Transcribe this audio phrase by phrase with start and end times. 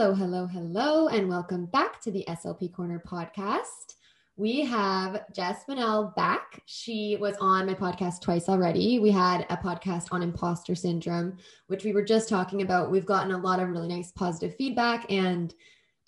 [0.00, 3.96] Hello, hello, hello, and welcome back to the SLP Corner podcast.
[4.38, 6.62] We have Jess Manel back.
[6.64, 8.98] She was on my podcast twice already.
[8.98, 11.36] We had a podcast on imposter syndrome,
[11.66, 12.90] which we were just talking about.
[12.90, 15.52] We've gotten a lot of really nice positive feedback, and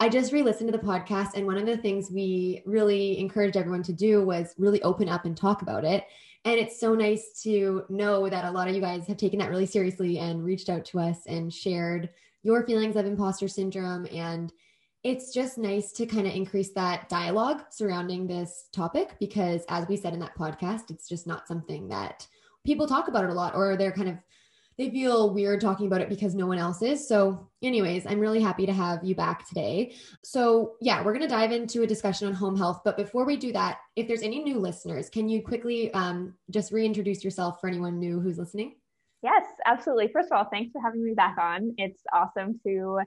[0.01, 1.35] I just re listened to the podcast.
[1.35, 5.27] And one of the things we really encouraged everyone to do was really open up
[5.27, 6.07] and talk about it.
[6.47, 9.51] And it's so nice to know that a lot of you guys have taken that
[9.51, 12.09] really seriously and reached out to us and shared
[12.43, 14.07] your feelings of imposter syndrome.
[14.13, 14.53] And
[15.03, 19.97] it's just nice to kind of increase that dialogue surrounding this topic because, as we
[19.97, 22.27] said in that podcast, it's just not something that
[22.65, 24.17] people talk about it a lot or they're kind of
[24.79, 27.07] they feel weird talking about it because no one else is.
[27.07, 29.95] So, anyways, I'm really happy to have you back today.
[30.23, 32.81] So, yeah, we're going to dive into a discussion on home health.
[32.85, 36.73] But before we do that, if there's any new listeners, can you quickly um, just
[36.73, 38.77] reintroduce yourself for anyone new who's listening?
[39.23, 40.09] Yes, absolutely.
[40.13, 41.75] First of all, thanks for having me back on.
[41.77, 43.01] It's awesome to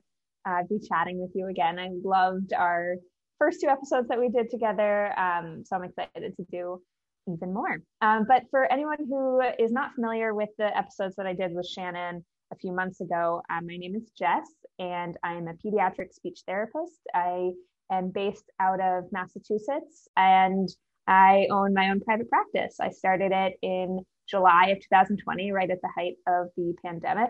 [0.47, 1.79] uh, be chatting with you again.
[1.79, 2.95] I loved our
[3.39, 5.17] first two episodes that we did together.
[5.19, 6.81] Um, so I'm excited to do
[7.27, 7.77] even more.
[8.01, 11.67] Um, but for anyone who is not familiar with the episodes that I did with
[11.67, 14.47] Shannon a few months ago, uh, my name is Jess,
[14.79, 16.99] and I am a pediatric speech therapist.
[17.13, 17.51] I
[17.91, 20.69] am based out of Massachusetts, and
[21.07, 22.77] I own my own private practice.
[22.79, 27.29] I started it in July of 2020, right at the height of the pandemic.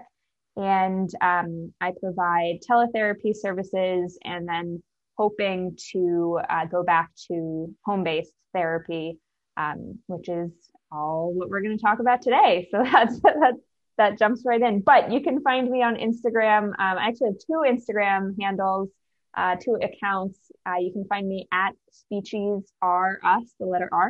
[0.58, 4.82] And um, I provide teletherapy services and then
[5.18, 9.20] hoping to uh, go back to home based therapy
[9.58, 10.52] um, which is
[10.92, 12.68] all what we're going to talk about today.
[12.72, 13.54] So that's that
[13.98, 14.82] that jumps right in.
[14.82, 16.66] But you can find me on Instagram.
[16.66, 18.90] Um, I actually have two Instagram handles,
[19.36, 20.38] uh, two accounts.
[20.66, 21.74] Uh, you can find me at
[22.12, 24.10] Us, the letter R.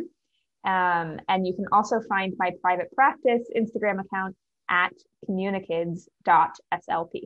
[0.65, 4.35] Um, and you can also find my private practice Instagram account
[4.69, 4.93] at
[5.29, 7.21] communikids.slp.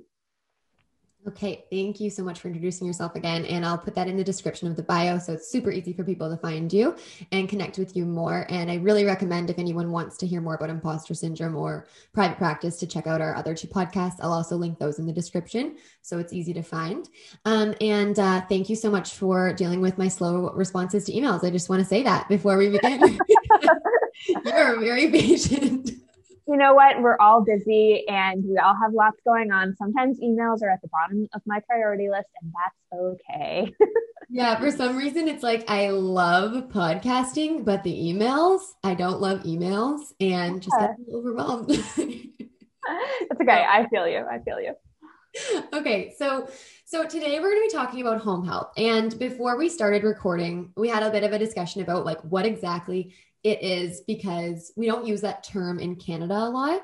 [1.28, 3.44] Okay, thank you so much for introducing yourself again.
[3.46, 5.20] And I'll put that in the description of the bio.
[5.20, 6.96] So it's super easy for people to find you
[7.34, 8.46] and connect with you more.
[8.50, 12.38] And I really recommend if anyone wants to hear more about imposter syndrome or private
[12.38, 14.16] practice to check out our other two podcasts.
[14.22, 15.76] I'll also link those in the description.
[16.02, 17.10] So it's easy to find.
[17.44, 21.44] Um, and uh, thank you so much for dealing with my slow responses to emails.
[21.44, 23.02] I just want to say that before we begin.
[24.46, 25.92] You're very patient
[26.50, 27.00] you know what?
[27.00, 29.76] We're all busy and we all have lots going on.
[29.78, 33.72] Sometimes emails are at the bottom of my priority list, and that's okay.
[34.30, 39.44] yeah, for some reason, it's like I love podcasting, but the emails, I don't love
[39.44, 40.60] emails and yeah.
[40.60, 41.70] just get overwhelmed.
[41.70, 43.66] That's okay.
[43.70, 44.26] I feel you.
[44.26, 44.74] I feel you.
[45.72, 46.50] Okay, so
[46.86, 48.72] so today we're going to be talking about home health.
[48.76, 52.48] And before we started recording, we had a bit of a discussion about like what
[52.48, 56.82] exactly it is because we don't use that term in Canada a lot.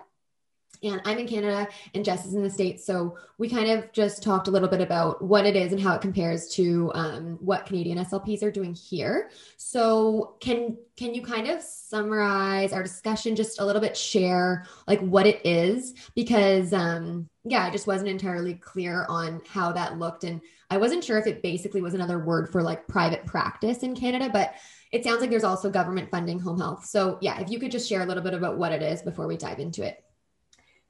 [0.84, 2.86] And I'm in Canada and Jess is in the States.
[2.86, 5.96] So we kind of just talked a little bit about what it is and how
[5.96, 9.30] it compares to um, what Canadian SLPs are doing here.
[9.58, 15.00] So can can you kind of summarize our discussion, just a little bit share like
[15.00, 15.94] what it is?
[16.14, 20.24] Because um, yeah, I just wasn't entirely clear on how that looked.
[20.24, 23.96] And I wasn't sure if it basically was another word for like private practice in
[23.96, 24.56] Canada, but
[24.92, 26.86] it sounds like there's also government funding home health.
[26.86, 29.28] So, yeah, if you could just share a little bit about what it is before
[29.28, 30.04] we dive into it.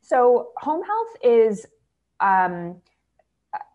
[0.01, 1.65] So, home health is,
[2.19, 2.81] um,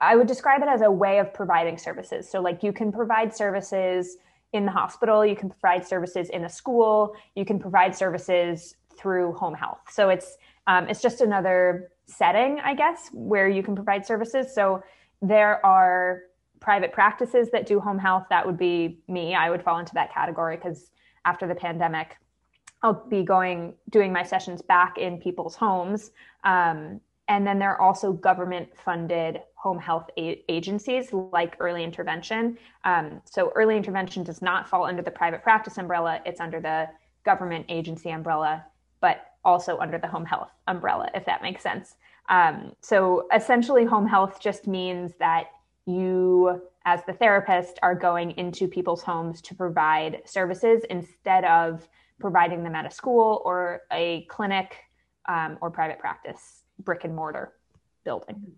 [0.01, 2.31] I would describe it as a way of providing services.
[2.31, 4.17] So, like, you can provide services
[4.53, 9.33] in the hospital, you can provide services in a school, you can provide services through
[9.33, 9.81] home health.
[9.91, 14.55] So, it's um, it's just another setting, I guess, where you can provide services.
[14.55, 14.83] So,
[15.23, 16.23] there are
[16.61, 19.35] private practices that do home health, that would be me.
[19.35, 20.91] I would fall into that category because
[21.25, 22.17] after the pandemic,
[22.83, 26.13] I'll be going doing my sessions back in people's homes.
[26.45, 32.59] Um, and then there are also government funded home health a- agencies like early intervention.
[32.85, 36.89] Um, so early intervention does not fall under the private practice umbrella, it's under the
[37.25, 38.65] government agency umbrella,
[39.01, 41.97] but also under the home health umbrella, if that makes sense.
[42.29, 45.47] Um, so essentially, home health just means that
[45.95, 51.87] you as the therapist are going into people's homes to provide services instead of
[52.19, 54.77] providing them at a school or a clinic
[55.29, 57.53] um, or private practice brick and mortar
[58.05, 58.53] building.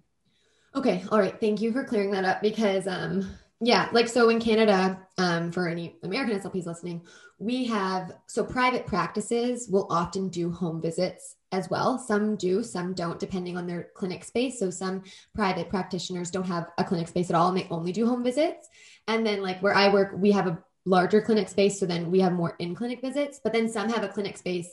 [0.75, 1.39] Okay all right.
[1.41, 3.29] Thank you for clearing that up because um
[3.63, 7.01] yeah like so in canada um, for any american slps listening
[7.39, 11.99] we have so private practices will often do home visits as well.
[11.99, 14.59] Some do, some don't, depending on their clinic space.
[14.59, 15.03] So some
[15.35, 18.69] private practitioners don't have a clinic space at all and they only do home visits.
[19.07, 21.79] And then, like where I work, we have a larger clinic space.
[21.79, 24.69] So then we have more in clinic visits, but then some have a clinic space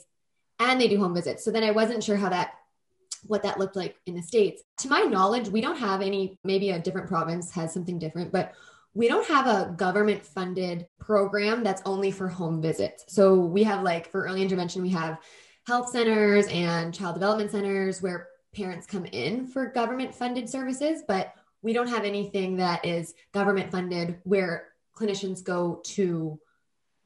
[0.58, 1.44] and they do home visits.
[1.44, 2.54] So then I wasn't sure how that
[3.26, 4.62] what that looked like in the States.
[4.78, 8.54] To my knowledge, we don't have any, maybe a different province has something different, but
[8.94, 13.04] we don't have a government funded program that's only for home visits.
[13.08, 15.18] So we have like for early intervention, we have
[15.66, 21.34] health centers and child development centers where parents come in for government funded services, but
[21.62, 26.38] we don't have anything that is government funded where clinicians go to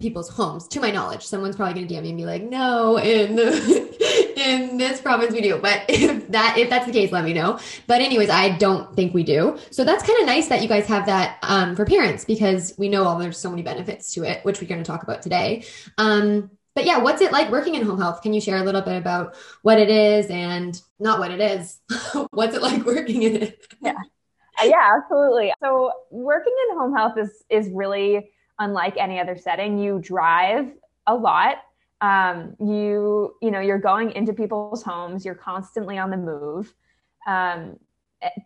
[0.00, 0.68] people's homes.
[0.68, 3.38] To my knowledge someone's probably going to dm me and be like no in
[4.36, 7.58] in this province we do but if that if that's the case let me know.
[7.86, 9.58] But anyways i don't think we do.
[9.70, 12.88] So that's kind of nice that you guys have that um, for parents because we
[12.88, 15.64] know all there's so many benefits to it which we're going to talk about today.
[15.96, 18.82] Um, but yeah what's it like working in home health can you share a little
[18.82, 21.80] bit about what it is and not what it is
[22.30, 23.94] what's it like working in it yeah
[24.62, 29.78] yeah absolutely so working in home health is is really unlike any other setting.
[29.78, 30.72] You drive
[31.06, 31.58] a lot.
[32.00, 35.24] Um, you you know you're going into people's homes.
[35.24, 36.74] You're constantly on the move.
[37.26, 37.78] Um,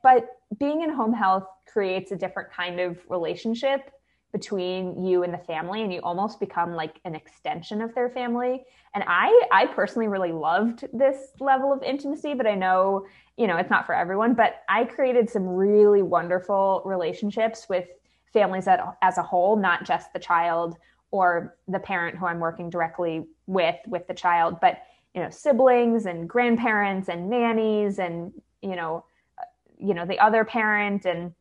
[0.03, 0.29] but
[0.59, 3.91] being in home health creates a different kind of relationship
[4.33, 8.65] between you and the family and you almost become like an extension of their family.
[8.95, 13.57] And i i personally really loved this level of intimacy but i know you know
[13.57, 17.87] it's not for everyone but i created some really wonderful relationships with
[18.33, 20.77] families that, as a whole, not just the child
[21.11, 24.83] or the parent who I'm working directly with with the child, but
[25.15, 29.05] you know siblings and grandparents and nannies and you know
[29.39, 29.45] uh,
[29.79, 31.33] you know the other parent and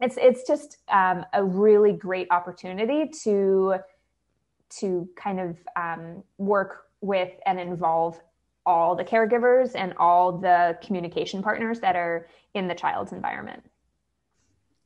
[0.00, 3.76] it's it's just um, a really great opportunity to
[4.80, 8.20] to kind of um, work with and involve
[8.66, 13.62] all the caregivers and all the communication partners that are in the child's environment.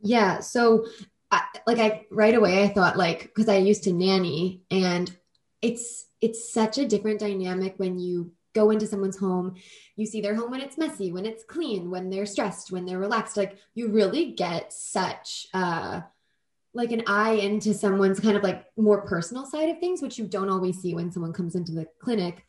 [0.00, 0.40] Yeah.
[0.40, 0.86] So
[1.30, 5.14] I, like I right away I thought like because I used to nanny and
[5.62, 9.54] it's it's such a different dynamic when you go into someone's home
[9.96, 12.98] you see their home when it's messy when it's clean when they're stressed when they're
[13.06, 16.00] relaxed like you really get such uh
[16.74, 20.26] like an eye into someone's kind of like more personal side of things which you
[20.26, 22.44] don't always see when someone comes into the clinic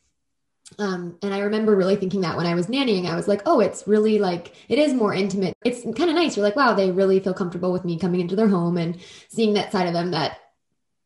[0.78, 3.60] um, and I remember really thinking that when I was nannying, I was like, oh,
[3.60, 5.58] it's really like, it is more intimate.
[5.66, 6.38] It's kind of nice.
[6.38, 9.54] You're like, wow, they really feel comfortable with me coming into their home and seeing
[9.56, 10.38] that side of them that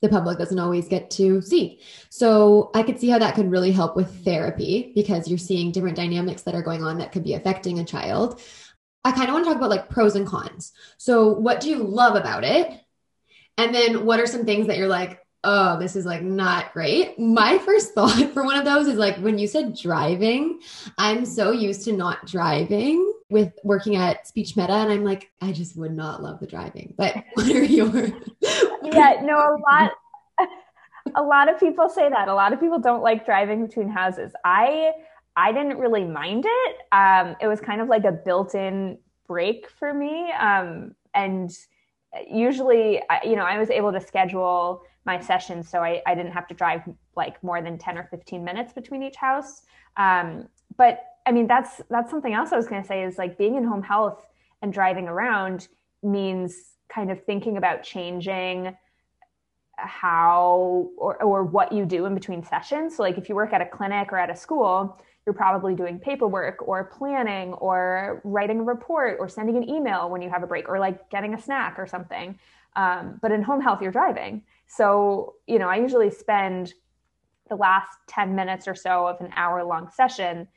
[0.03, 1.79] the public doesn't always get to see.
[2.09, 5.95] So I could see how that could really help with therapy because you're seeing different
[5.95, 8.41] dynamics that are going on that could be affecting a child.
[9.05, 10.73] I kind of want to talk about like pros and cons.
[10.97, 12.69] So, what do you love about it?
[13.57, 17.17] And then, what are some things that you're like, oh, this is like not great.
[17.17, 20.59] My first thought for one of those is like when you said driving,
[20.97, 25.51] I'm so used to not driving with working at Speech Meta, and I'm like, I
[25.51, 26.93] just would not love the driving.
[26.97, 28.07] But what are your?
[28.83, 29.91] yeah, no, a lot.
[31.15, 32.29] A lot of people say that.
[32.29, 34.31] A lot of people don't like driving between houses.
[34.45, 34.93] I
[35.35, 36.77] I didn't really mind it.
[36.91, 40.31] Um, it was kind of like a built-in break for me.
[40.31, 41.51] Um, and
[42.29, 46.47] usually, you know, I was able to schedule my sessions so I, I didn't have
[46.47, 46.81] to drive
[47.15, 49.63] like more than 10 or 15 minutes between each house
[49.97, 50.47] um,
[50.77, 53.55] but i mean that's that's something else i was going to say is like being
[53.55, 54.25] in home health
[54.61, 55.67] and driving around
[56.01, 58.75] means kind of thinking about changing
[59.77, 62.97] how or, or what you do in between sessions.
[62.97, 65.99] So like if you work at a clinic or at a school you're probably doing
[65.99, 70.47] paperwork or planning or writing a report or sending an email when you have a
[70.47, 72.37] break or like getting a snack or something.
[72.75, 74.43] Um, but in home health you're driving.
[74.67, 76.73] So, you know, I usually spend
[77.47, 80.47] the last 10 minutes or so of an hour long session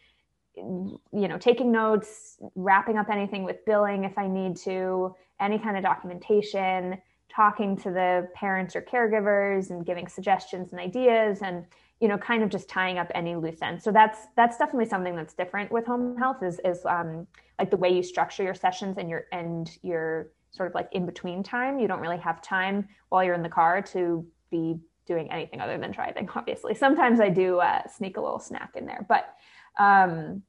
[0.57, 5.77] you know taking notes wrapping up anything with billing if i need to any kind
[5.77, 6.97] of documentation
[7.29, 11.65] talking to the parents or caregivers and giving suggestions and ideas and
[12.01, 15.15] you know kind of just tying up any loose ends so that's that's definitely something
[15.15, 17.27] that's different with home health is is um,
[17.59, 21.07] like the way you structure your sessions and your and your sort of like in
[21.07, 21.79] between time.
[21.79, 25.79] You don't really have time while you're in the car to be doing anything other
[25.79, 26.75] than driving, obviously.
[26.75, 29.37] Sometimes I do uh, sneak a little snack in there, but
[29.77, 30.43] um,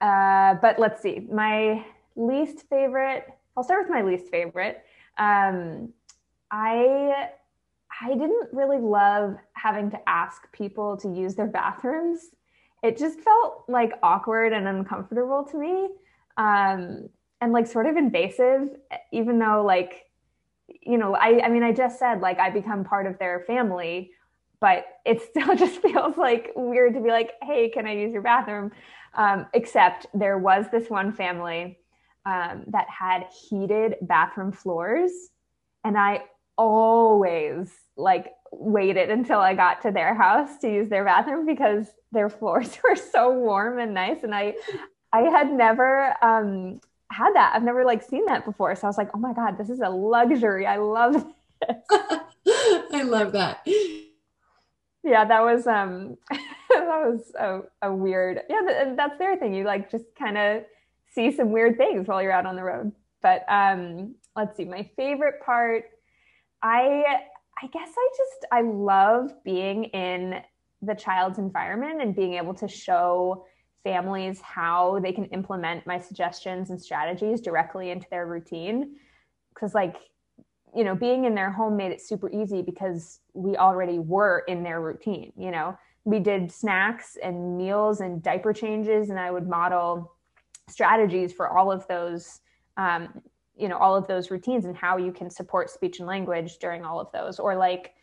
[0.00, 1.26] uh, but let's see.
[1.30, 1.84] My
[2.16, 3.26] least favorite.
[3.56, 4.82] I'll start with my least favorite.
[5.18, 5.92] Um,
[6.50, 7.28] I
[8.00, 12.30] I didn't really love having to ask people to use their bathrooms.
[12.82, 15.88] It just felt like awkward and uncomfortable to me.
[16.36, 17.10] Um,
[17.42, 18.70] and like sort of invasive,
[19.12, 20.06] even though like,
[20.82, 24.12] you know, I, I mean, I just said like I become part of their family,
[24.60, 28.22] but it still just feels like weird to be like, hey, can I use your
[28.22, 28.70] bathroom?
[29.14, 31.78] Um, except there was this one family
[32.26, 35.10] um, that had heated bathroom floors,
[35.84, 36.24] and I
[36.56, 42.28] always like waited until I got to their house to use their bathroom because their
[42.28, 44.54] floors were so warm and nice, and I
[45.12, 47.52] I had never um, had that.
[47.54, 48.74] I've never like seen that before.
[48.76, 50.66] So I was like, oh my God, this is a luxury.
[50.66, 51.14] I love
[51.68, 51.76] this.
[52.92, 53.66] I love that.
[55.02, 59.54] Yeah, that was um that was a, a weird yeah, that's the other thing.
[59.54, 60.64] You like just kind of
[61.12, 62.92] see some weird things while you're out on the road.
[63.22, 65.84] But um let's see, my favorite part,
[66.62, 67.20] I
[67.62, 70.42] I guess I just I love being in
[70.82, 73.44] the child's environment and being able to show
[73.84, 78.96] families how they can implement my suggestions and strategies directly into their routine
[79.54, 79.96] because like
[80.74, 84.62] you know being in their home made it super easy because we already were in
[84.62, 85.76] their routine you know?
[86.04, 90.12] We did snacks and meals and diaper changes and i would model
[90.68, 92.40] strategies for all of those
[92.76, 93.20] um,
[93.56, 96.84] you know all of those routines and how you can support speech and language during
[96.84, 97.38] all of those.
[97.38, 97.94] Or like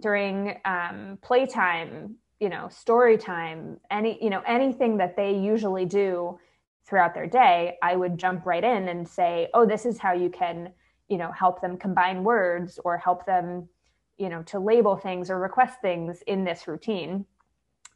[0.00, 6.38] during um, playtime you know story time any you know anything that they usually do
[6.84, 10.28] throughout their day i would jump right in and say oh this is how you
[10.28, 10.72] can
[11.12, 13.68] you know help them combine words or help them
[14.16, 17.26] you know to label things or request things in this routine.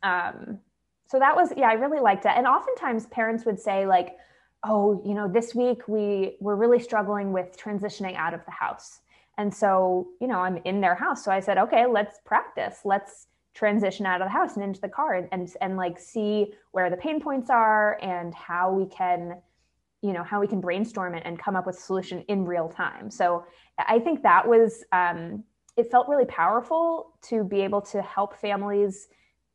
[0.03, 0.59] Um,
[1.07, 2.33] so that was yeah i really liked it.
[2.37, 4.19] And oftentimes parents would say like
[4.65, 9.01] oh you know this week we we're really struggling with transitioning out of the house.
[9.39, 11.25] And so you know i'm in their house.
[11.25, 12.81] So i said okay let's practice.
[12.85, 16.53] Let's transition out of the house and into the car and, and and like see
[16.73, 19.41] where the pain points are and how we can
[20.07, 22.69] you know how we can brainstorm it and come up with a solution in real
[22.69, 23.11] time.
[23.11, 23.45] So
[23.79, 25.45] i think that was um,
[25.77, 29.09] it felt really powerful to be able to help families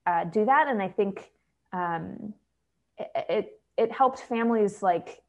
[0.06, 0.68] uh, do that.
[0.68, 1.32] And i think
[1.74, 2.34] um,
[2.98, 5.22] it, it it helped families like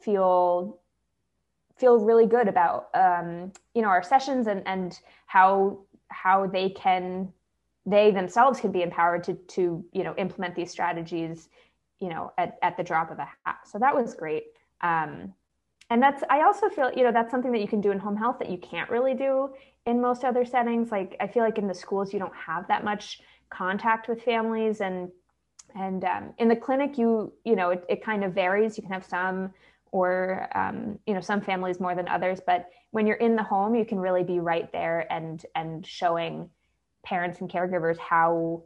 [0.00, 0.80] feel
[1.78, 7.32] feel really good about um, you know our sessions and and how how they can
[7.84, 11.48] they themselves can be empowered to to you know implement these strategies
[12.00, 13.58] you know at, at the drop of a hat.
[13.66, 14.44] So that was great.
[14.80, 15.32] Um,
[15.88, 18.16] and that's i also feel you know that's something that you can do in home
[18.16, 19.50] health that you can't really do
[19.86, 20.90] in most other settings.
[20.90, 24.80] Like i feel like in the schools you don't have that much contact with families
[24.80, 25.10] and
[25.74, 28.76] and um, in the clinic you you know it, it kind of varies.
[28.76, 29.52] You can have some
[29.92, 32.40] or um, you know some families more than others.
[32.44, 36.50] But when you're in the home you can really be right there and and showing
[37.04, 38.64] parents and caregivers how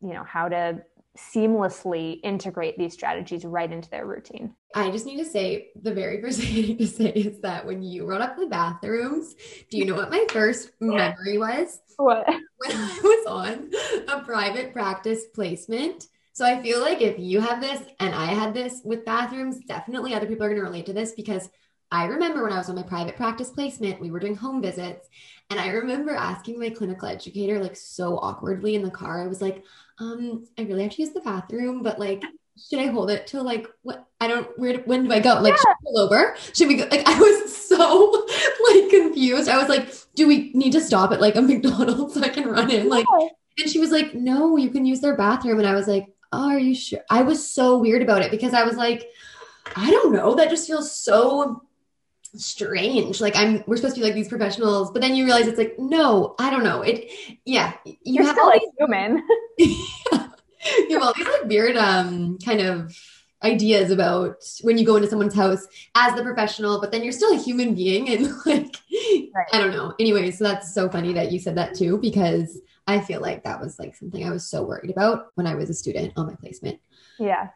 [0.00, 0.82] you know how to
[1.18, 4.54] seamlessly integrate these strategies right into their routine.
[4.74, 7.66] I just need to say the very first thing I need to say is that
[7.66, 9.34] when you brought up the bathrooms,
[9.70, 11.80] do you know what my first memory was?
[11.96, 12.26] What?
[12.26, 13.70] When I was on
[14.08, 16.06] a private practice placement.
[16.32, 20.14] So I feel like if you have this and I had this with bathrooms, definitely
[20.14, 21.48] other people are going to relate to this because
[21.90, 25.08] I remember when I was on my private practice placement, we were doing home visits.
[25.50, 29.40] And I remember asking my clinical educator, like so awkwardly in the car, I was
[29.40, 29.64] like,
[30.00, 32.22] um, I really have to use the bathroom, but like,
[32.68, 34.06] should I hold it till like what?
[34.20, 34.46] I don't.
[34.58, 34.78] Where?
[34.80, 35.34] When do I go?
[35.40, 35.56] Like, yeah.
[35.56, 36.36] should pull over?
[36.54, 36.84] Should we go?
[36.90, 38.26] Like, I was so
[38.72, 39.48] like confused.
[39.48, 42.48] I was like, do we need to stop at like a McDonald's so I can
[42.48, 42.88] run in?
[42.88, 43.06] Like,
[43.58, 45.58] and she was like, no, you can use their bathroom.
[45.58, 47.00] And I was like, oh, are you sure?
[47.10, 49.08] I was so weird about it because I was like,
[49.76, 50.34] I don't know.
[50.34, 51.62] That just feels so
[52.36, 53.20] strange.
[53.20, 55.78] Like I'm we're supposed to be like these professionals, but then you realize it's like,
[55.78, 56.82] no, I don't know.
[56.82, 57.10] It
[57.44, 59.22] yeah, you You're have still all like these, human.
[59.58, 59.66] yeah,
[60.88, 62.96] you have all these like weird um kind of
[63.42, 67.32] ideas about when you go into someone's house as the professional, but then you're still
[67.32, 68.76] a human being and like
[69.34, 69.46] right.
[69.52, 69.94] I don't know.
[69.98, 73.60] Anyway, so that's so funny that you said that too, because I feel like that
[73.60, 76.34] was like something I was so worried about when I was a student on my
[76.34, 76.80] placement.
[77.18, 77.48] Yeah.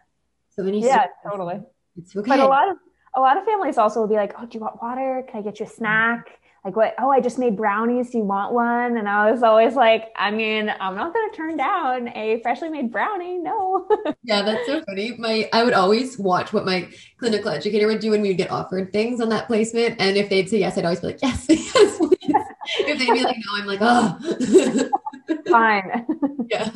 [0.51, 1.61] So many Yeah, totally.
[1.97, 2.29] It's okay.
[2.29, 2.77] But a lot of
[3.15, 5.25] a lot of families also will be like, "Oh, do you want water?
[5.29, 6.95] Can I get you a snack?" Like, what?
[7.01, 8.11] Oh, I just made brownies.
[8.11, 8.97] Do you want one?
[8.97, 12.69] And I was always like, I mean, I'm not going to turn down a freshly
[12.69, 13.39] made brownie.
[13.39, 13.89] No.
[14.23, 15.17] yeah, that's so funny.
[15.19, 16.89] My, I would always watch what my
[17.19, 20.29] clinical educator would do when we would get offered things on that placement, and if
[20.29, 22.21] they'd say yes, I'd always be like, yes, yes, please.
[22.79, 24.89] if they'd be like no, I'm like, oh,
[25.51, 26.07] fine.
[26.49, 26.71] yeah.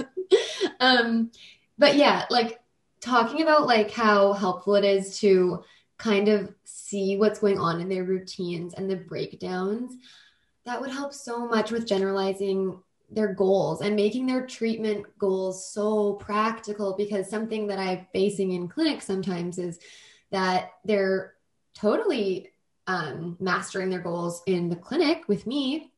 [0.80, 1.30] Um,
[1.78, 2.58] but yeah, like
[3.00, 5.62] talking about like how helpful it is to
[5.98, 9.94] kind of see what's going on in their routines and the breakdowns,
[10.64, 12.78] that would help so much with generalizing
[13.10, 18.68] their goals and making their treatment goals so practical because something that I'm facing in
[18.68, 19.78] clinic sometimes is
[20.32, 21.34] that they're
[21.74, 22.50] totally
[22.86, 25.92] um, mastering their goals in the clinic with me,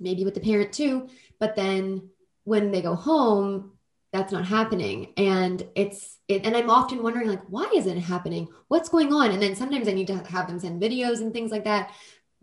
[0.00, 1.08] maybe with the parent too.
[1.38, 2.10] But then
[2.44, 3.72] when they go home,
[4.12, 5.12] that's not happening.
[5.16, 8.48] And it's it, and i'm often wondering like why isn't it happening?
[8.68, 9.30] What's going on?
[9.30, 11.92] And then sometimes i need to have them send videos and things like that.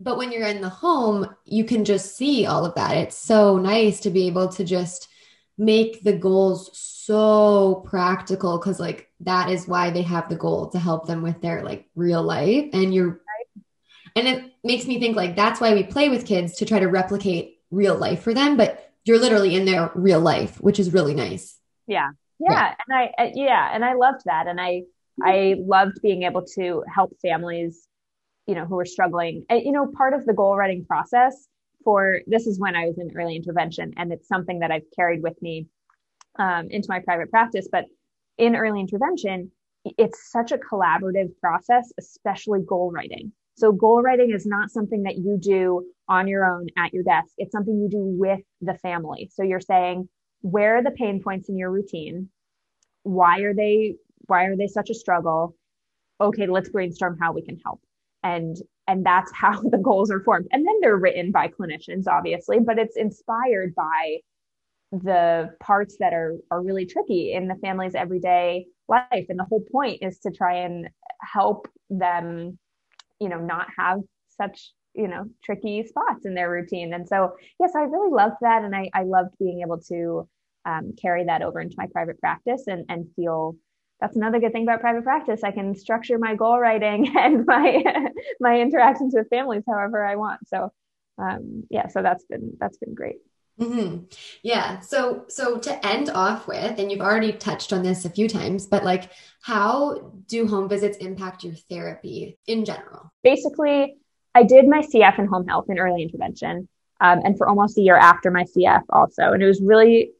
[0.00, 2.96] But when you're in the home you can just see all of that.
[2.96, 5.08] It's so nice to be able to just
[5.56, 10.78] make the goals so practical because like that is why they have the goal to
[10.78, 12.70] help them with their like real life.
[12.72, 13.20] And you're
[14.16, 16.88] and it makes me think like that's why we play with kids to try to
[16.88, 18.56] replicate real life for them.
[18.56, 21.59] But you're literally in their real life which is really nice
[21.90, 22.74] yeah yeah, yeah.
[22.88, 24.82] and i yeah and i loved that and i
[25.22, 27.86] i loved being able to help families
[28.46, 31.46] you know who are struggling and, you know part of the goal writing process
[31.84, 35.22] for this is when i was in early intervention and it's something that i've carried
[35.22, 35.66] with me
[36.38, 37.84] um, into my private practice but
[38.38, 39.50] in early intervention
[39.84, 45.16] it's such a collaborative process especially goal writing so goal writing is not something that
[45.16, 47.32] you do on your own at your desk.
[47.38, 49.30] It's something you do with the family.
[49.32, 50.08] So you're saying,
[50.42, 52.28] where are the pain points in your routine?
[53.02, 55.56] Why are they why are they such a struggle?
[56.20, 57.80] Okay, let's brainstorm how we can help.
[58.22, 58.56] And
[58.86, 60.48] and that's how the goals are formed.
[60.52, 64.18] And then they're written by clinicians obviously, but it's inspired by
[64.92, 69.64] the parts that are are really tricky in the family's everyday life and the whole
[69.70, 70.88] point is to try and
[71.22, 72.58] help them
[73.20, 74.00] you know not have
[74.36, 78.64] such you know tricky spots in their routine and so yes i really loved that
[78.64, 80.28] and i, I loved being able to
[80.66, 83.56] um, carry that over into my private practice and, and feel
[84.00, 87.82] that's another good thing about private practice i can structure my goal writing and my
[88.40, 90.72] my interactions with families however i want so
[91.18, 93.16] um, yeah so that's been that's been great
[93.60, 94.04] Mm-hmm.
[94.42, 94.80] Yeah.
[94.80, 98.66] So, so to end off with, and you've already touched on this a few times,
[98.66, 99.10] but like,
[99.42, 103.12] how do home visits impact your therapy in general?
[103.22, 103.96] Basically,
[104.34, 106.68] I did my CF in home health and early intervention,
[107.00, 110.12] um, and for almost a year after my CF also, and it was really,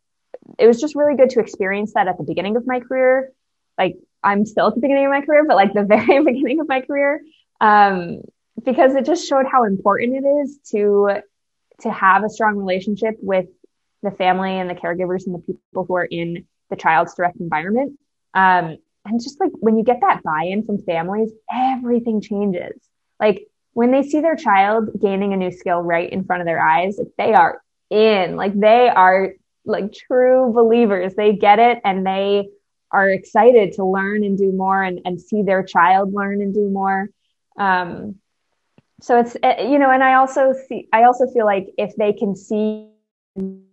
[0.58, 3.30] it was just really good to experience that at the beginning of my career.
[3.78, 6.68] Like, I'm still at the beginning of my career, but like the very beginning of
[6.68, 7.20] my career,
[7.60, 8.22] um,
[8.64, 11.22] because it just showed how important it is to
[11.82, 13.46] to have a strong relationship with
[14.02, 17.98] the family and the caregivers and the people who are in the child's direct environment.
[18.34, 22.80] Um, and just like when you get that buy-in from families, everything changes.
[23.18, 26.62] Like when they see their child gaining a new skill right in front of their
[26.62, 31.14] eyes, they are in, like they are like true believers.
[31.14, 32.48] They get it and they
[32.90, 36.68] are excited to learn and do more and, and see their child learn and do
[36.68, 37.08] more.
[37.58, 38.16] Um,
[39.00, 42.12] so it's eh, you know and i also see i also feel like if they
[42.12, 42.88] can see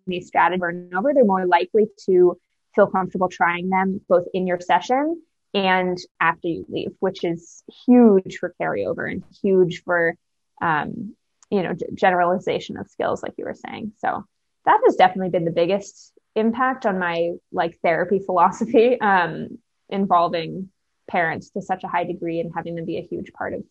[0.06, 2.40] these strategies over and over they're more likely to
[2.74, 5.22] feel comfortable trying them both in your session
[5.58, 10.15] and after you leave which is huge for carryover and huge for
[10.62, 11.15] um,
[11.50, 14.24] you know generalization of skills like you were saying so
[14.65, 19.58] that has definitely been the biggest impact on my like therapy philosophy um,
[19.89, 20.70] involving
[21.10, 23.63] parents to such a high degree and having them be a huge part of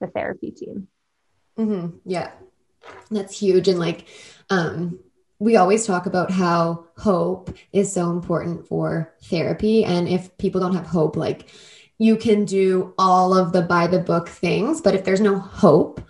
[0.00, 0.88] the therapy team
[1.58, 1.98] Mm-hmm.
[2.04, 2.30] Yeah,
[3.10, 3.68] that's huge.
[3.68, 4.06] And like,
[4.50, 4.98] um,
[5.44, 9.84] we always talk about how hope is so important for therapy.
[9.84, 11.50] And if people don't have hope, like,
[11.98, 16.00] you can do all of the by the book things, but if there's no hope,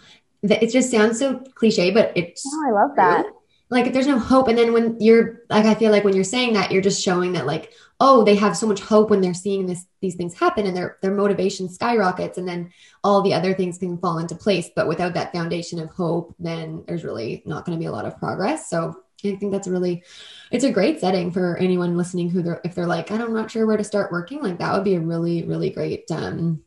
[0.45, 2.45] that it just sounds so cliche, but it's.
[2.47, 3.27] Oh, I love that.
[3.71, 6.23] Like, if there's no hope, and then when you're like, I feel like when you're
[6.23, 9.35] saying that, you're just showing that, like, oh they have so much hope when they're
[9.35, 12.71] seeing this these things happen and their their motivation skyrockets and then
[13.05, 16.83] all the other things can fall into place but without that foundation of hope then
[16.87, 20.03] there's really not going to be a lot of progress so I think that's really
[20.51, 23.67] it's a great setting for anyone listening who they're if they're like I'm not sure
[23.67, 26.63] where to start working like that would be a really really great um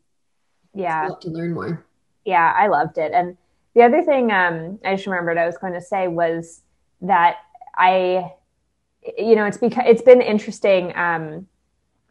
[0.74, 1.84] yeah to learn more
[2.24, 3.36] yeah I loved it and
[3.74, 6.62] the other thing um I just remembered I was going to say was
[7.02, 7.36] that
[7.76, 8.32] I
[9.16, 10.94] you know, it's because it's been interesting.
[10.96, 11.46] Um,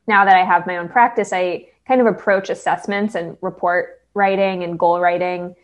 [0.08, 4.64] now that I have my own practice, I kind of approach assessments and report writing
[4.64, 5.56] and goal writing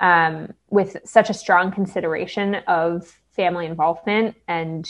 [0.00, 4.88] um, with such a strong consideration of family involvement and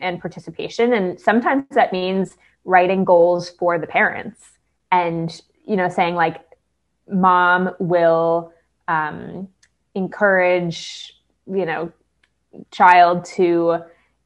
[0.00, 0.92] and participation.
[0.92, 4.40] And sometimes that means writing goals for the parents
[4.92, 6.40] and you know saying like,
[7.08, 8.52] mom will
[8.88, 9.48] um,
[9.94, 11.12] encourage
[11.46, 11.92] you know
[12.70, 13.78] child to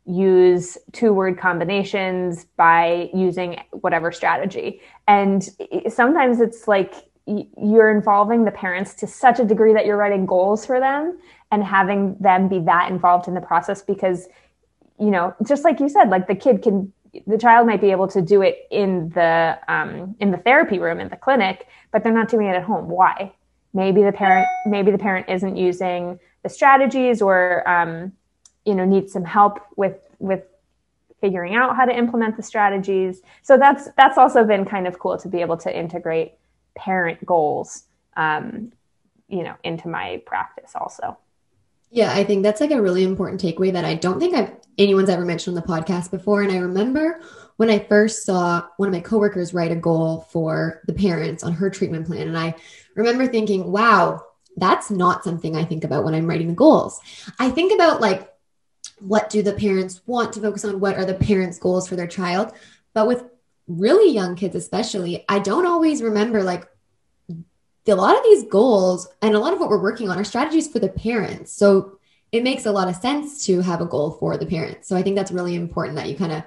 [0.09, 4.81] use two word combinations by using whatever strategy.
[5.07, 5.47] And
[5.89, 6.95] sometimes it's like
[7.27, 11.19] you're involving the parents to such a degree that you're writing goals for them
[11.51, 14.29] and having them be that involved in the process because,
[14.99, 16.93] you know, just like you said, like the kid can
[17.27, 21.01] the child might be able to do it in the um, in the therapy room
[21.01, 22.89] in the clinic, but they're not doing it at home.
[22.89, 23.33] Why?
[23.73, 28.13] Maybe the parent maybe the parent isn't using the strategies or um,
[28.65, 30.45] you know needs some help with with
[31.21, 35.19] figuring out how to implement the strategies so that's that's also been kind of cool
[35.19, 36.35] to be able to integrate
[36.77, 37.85] parent goals
[38.17, 38.73] um,
[39.29, 41.17] you know into my practice also
[41.91, 45.11] yeah i think that's like a really important takeaway that i don't think i've anyone's
[45.11, 46.43] ever mentioned on the podcast before.
[46.43, 47.21] And I remember
[47.57, 51.53] when I first saw one of my coworkers write a goal for the parents on
[51.53, 52.29] her treatment plan.
[52.29, 52.55] And I
[52.95, 54.25] remember thinking, wow,
[54.57, 57.01] that's not something I think about when I'm writing the goals.
[57.39, 58.33] I think about like,
[59.01, 60.81] what do the parents want to focus on?
[60.81, 62.53] What are the parents' goals for their child?
[62.95, 63.25] But with
[63.67, 66.69] really young kids, especially, I don't always remember like
[67.89, 70.69] a lot of these goals and a lot of what we're working on are strategies
[70.69, 71.53] for the parents.
[71.53, 71.99] So
[72.33, 74.89] it makes a lot of sense to have a goal for the parents.
[74.89, 76.43] So I think that's really important that you kind of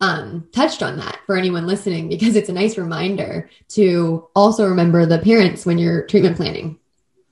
[0.00, 5.06] um, touched on that for anyone listening because it's a nice reminder to also remember
[5.06, 6.78] the parents when you're treatment planning.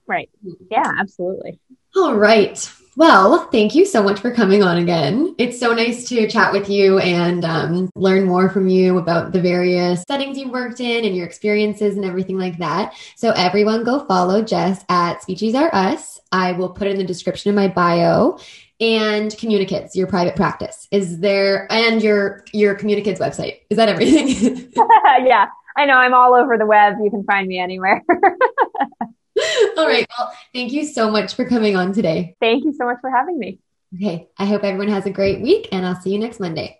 [0.06, 0.28] Right.
[0.70, 1.58] Yeah, absolutely.
[1.96, 2.70] All right.
[2.96, 5.34] Well, thank you so much for coming on again.
[5.36, 9.40] It's so nice to chat with you and um, learn more from you about the
[9.40, 12.94] various settings you've worked in and your experiences and everything like that.
[13.14, 16.20] So, everyone go follow Jess at Speechies Are Us.
[16.32, 18.38] I will put in the description of my bio
[18.80, 20.88] and Communikids your private practice.
[20.90, 23.60] Is there and your your Communikids website?
[23.68, 24.28] Is that everything?
[25.26, 25.94] yeah, I know.
[25.94, 26.94] I'm all over the web.
[27.02, 28.02] You can find me anywhere.
[29.76, 30.06] All right.
[30.18, 32.36] Well, thank you so much for coming on today.
[32.40, 33.58] Thank you so much for having me.
[33.94, 34.28] Okay.
[34.38, 36.76] I hope everyone has a great week and I'll see you next Monday.